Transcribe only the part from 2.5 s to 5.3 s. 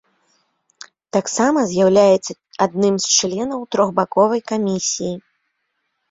адным з членам трохбаковай камісіі.